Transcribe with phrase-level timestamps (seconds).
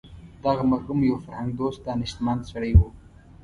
[0.43, 2.81] دغه مرحوم یو فرهنګ دوست دانشمند سړی و.